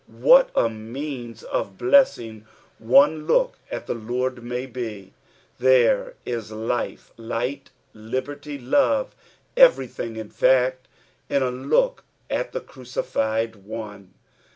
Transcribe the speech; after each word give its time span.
What 0.07 0.49
a 0.55 0.67
means 0.67 1.43
of 1.43 1.77
blesang 1.77 2.45
one 2.79 3.27
look 3.27 3.59
at 3.69 3.85
the 3.85 3.93
Lord 3.93 4.41
may 4.43 4.65
be! 4.65 5.13
There 5.59 6.15
is 6.25 6.51
life, 6.51 7.11
light, 7.17 7.69
liberty, 7.93 8.57
love, 8.57 9.15
everything 9.55 10.15
in 10.15 10.31
fact, 10.31 10.87
in 11.29 11.43
a 11.43 11.51
look 11.51 12.03
at 12.31 12.51
the 12.51 12.61
crucified 12.61 13.57
One. 13.57 14.15